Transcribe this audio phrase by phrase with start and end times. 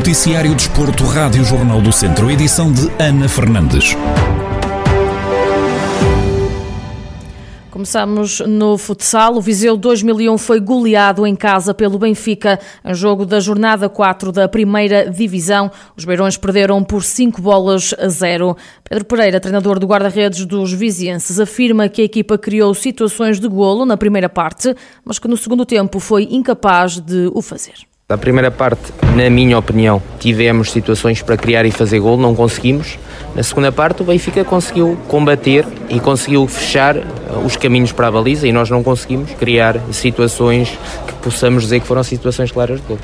[0.00, 3.94] Noticiário Desporto, Rádio Jornal do Centro, edição de Ana Fernandes.
[7.70, 9.36] Começamos no futsal.
[9.36, 14.48] O Viseu 2001 foi goleado em casa pelo Benfica em jogo da jornada 4 da
[14.48, 15.70] primeira divisão.
[15.94, 18.56] Os Beirões perderam por 5 bolas a 0.
[18.88, 23.84] Pedro Pereira, treinador do guarda-redes dos vizienses, afirma que a equipa criou situações de golo
[23.84, 24.74] na primeira parte,
[25.04, 27.89] mas que no segundo tempo foi incapaz de o fazer.
[28.10, 32.98] Na primeira parte, na minha opinião, tivemos situações para criar e fazer gol, não conseguimos.
[33.36, 37.02] Na segunda parte, o Benfica conseguiu combater e conseguiu fechar uh,
[37.46, 41.86] os caminhos para a baliza e nós não conseguimos criar situações que possamos dizer que
[41.86, 42.98] foram situações claras de gol.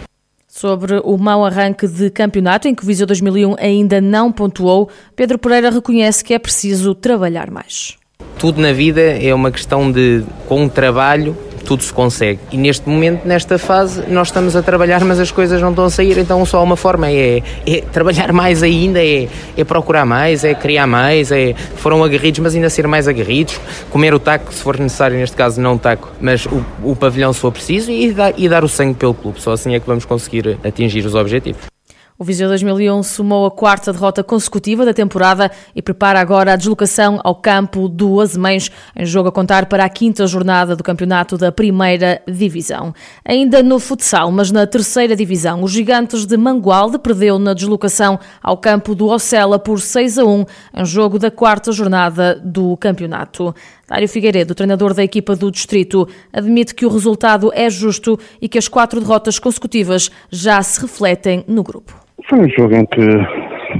[0.48, 5.38] Sobre o mau arranque de campeonato, em que o Viseu 2001 ainda não pontuou, Pedro
[5.38, 7.97] Pereira reconhece que é preciso trabalhar mais.
[8.41, 11.36] Tudo na vida é uma questão de, com um trabalho,
[11.67, 12.39] tudo se consegue.
[12.50, 15.91] E neste momento, nesta fase, nós estamos a trabalhar, mas as coisas não estão a
[15.91, 20.55] sair, então só uma forma é, é trabalhar mais ainda, é, é, procurar mais, é
[20.55, 24.78] criar mais, é foram aguerridos, mas ainda ser mais aguerridos, comer o taco, se for
[24.78, 28.48] necessário, neste caso não o taco, mas o, o pavilhão se for preciso e e
[28.48, 29.41] dar o sangue pelo clube.
[29.41, 31.75] Só assim é que vamos conseguir atingir os objetivos.
[32.19, 37.20] O Viseu 2001 somou a quarta derrota consecutiva da temporada e prepara agora a deslocação
[37.22, 41.53] ao campo do Azemães, em jogo a contar para a quinta jornada do campeonato da
[41.53, 42.94] primeira divisão.
[43.22, 48.56] Ainda no futsal, mas na terceira divisão, os gigantes de Mangualde perdeu na deslocação ao
[48.56, 50.44] campo do Ocela por 6 a 1,
[50.75, 53.55] em jogo da quarta jornada do campeonato.
[53.89, 58.59] Dário Figueiredo, treinador da equipa do Distrito, admite que o resultado é justo e que
[58.59, 61.95] as quatro derrotas consecutivas já se refletem no grupo.
[62.28, 63.01] Foi um jogo em que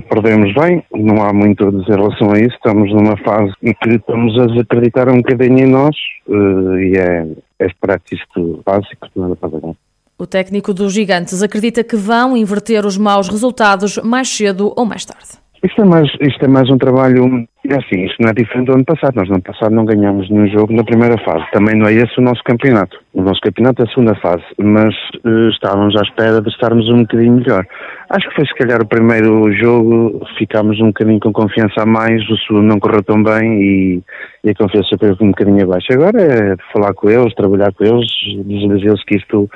[0.09, 2.55] perdemos bem, não há muito a dizer em relação a isso.
[2.55, 5.97] Estamos numa fase em que estamos a desacreditar um bocadinho em nós
[6.29, 7.27] uh, e é,
[7.59, 9.75] é esperar que isto básico, nada para ganhar.
[10.19, 15.05] O técnico dos Gigantes acredita que vão inverter os maus resultados mais cedo ou mais
[15.05, 15.39] tarde.
[15.65, 18.75] Isto é mais, isto é mais um trabalho é assim, isto não é diferente do
[18.75, 19.17] ano passado.
[19.17, 21.45] Nós no ano passado não ganhamos nenhum jogo na primeira fase.
[21.53, 22.97] Também não é esse o nosso campeonato.
[23.13, 24.95] O nosso campeonato é a segunda fase, mas
[25.25, 27.67] uh, estávamos à espera de estarmos um bocadinho melhor.
[28.11, 32.23] Acho que foi se calhar o primeiro jogo, ficámos um bocadinho com confiança a mais,
[32.29, 34.03] o segundo não correu tão bem e,
[34.45, 35.93] e a confiança foi um bocadinho abaixo.
[35.93, 38.07] Agora é falar com eles, trabalhar com eles,
[38.47, 39.51] dizer-lhes que isto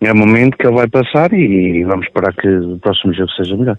[0.00, 3.56] é o momento que ele vai passar e vamos esperar que o próximo jogo seja
[3.56, 3.78] melhor.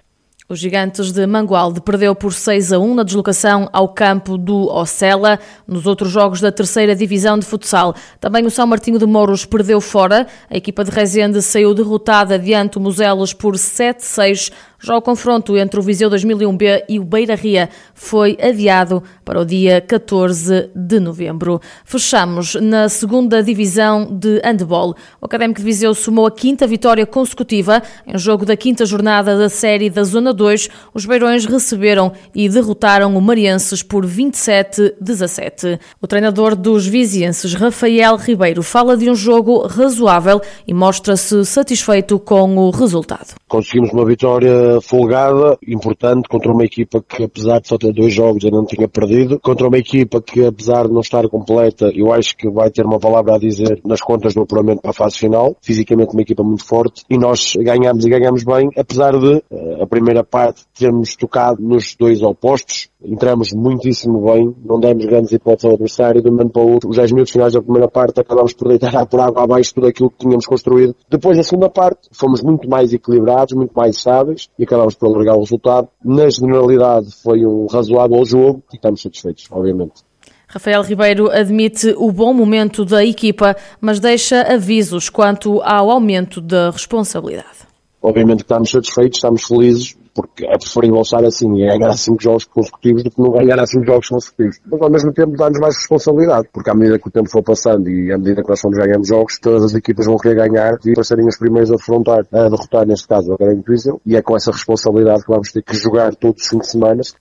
[0.50, 5.38] Os gigantes de Mangualde perdeu por 6 a 1 na deslocação ao campo do Ocela.
[5.68, 9.81] Nos outros jogos da terceira divisão de futsal, também o São Martinho de Mouros perdeu
[9.81, 10.25] fora.
[10.50, 15.79] A equipa de Rezende saiu derrotada diante o Muselos por 7-6 já o confronto entre
[15.79, 21.59] o Viseu 2001B e o Beira Ria foi adiado para o dia 14 de novembro.
[21.83, 24.95] Fechamos na segunda divisão de handball.
[25.21, 29.49] O Académico de Viseu somou a quinta vitória consecutiva em jogo da quinta jornada da
[29.49, 30.69] série da Zona 2.
[30.94, 35.79] Os Beirões receberam e derrotaram o Marienses por 27-17.
[36.01, 42.57] O treinador dos vizienses, Rafael Ribeiro, fala de um jogo razoável e mostra-se satisfeito com
[42.57, 43.35] o resultado.
[43.47, 48.44] Conseguimos uma vitória folgada, importante, contra uma equipa que, apesar de só ter dois jogos,
[48.44, 52.35] ainda não tinha perdido, contra uma equipa que, apesar de não estar completa, eu acho
[52.35, 55.56] que vai ter uma palavra a dizer nas contas do apuramento para a fase final.
[55.61, 59.88] Fisicamente, uma equipa muito forte e nós ganhamos e ganhamos bem, apesar de eh, a
[59.88, 65.74] primeira parte termos tocado nos dois opostos, entramos muitíssimo bem, não demos grandes hipóteses ao
[65.74, 68.53] adversário, de um momento para o outro, os 10 minutos finais da primeira parte acabámos
[68.53, 70.96] por deitar por água abaixo tudo aquilo que tínhamos construído.
[71.09, 75.36] Depois da segunda parte, fomos muito mais equilibrados, muito mais sábeis e acabámos por alargar
[75.36, 75.88] o resultado.
[76.03, 80.07] Na generalidade foi um razoável jogo e estamos satisfeitos, obviamente.
[80.47, 86.69] Rafael Ribeiro admite o bom momento da equipa, mas deixa avisos quanto ao aumento da
[86.69, 87.68] responsabilidade.
[88.02, 92.45] Obviamente que estamos satisfeitos, estamos felizes, porque é preferível estar assim e ganhar 5 jogos
[92.45, 94.59] consecutivos do que não ganhar 5 jogos consecutivos.
[94.66, 97.88] Mas ao mesmo tempo dá-nos mais responsabilidade, porque à medida que o tempo for passando
[97.88, 100.94] e à medida que nós fomos ganhando jogos, todas as equipas vão querer ganhar e
[100.94, 104.21] para serem os primeiros a defrontar, a derrotar neste caso a Grande Viseu, e é
[104.24, 107.13] com essa responsabilidade que vamos ter que jogar todos os 5 semanas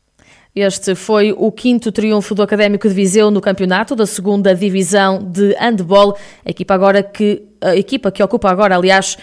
[0.57, 5.55] este foi o quinto triunfo do Académico de Viseu no campeonato da segunda divisão de
[5.61, 6.17] handball.
[6.43, 9.19] A equipa agora que a equipa que ocupa agora, aliás,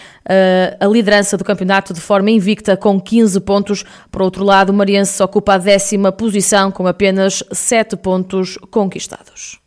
[0.80, 3.84] a liderança do campeonato de forma invicta com 15 pontos.
[4.12, 9.63] Por outro lado, o Mariense ocupa a décima posição com apenas 7 pontos conquistados.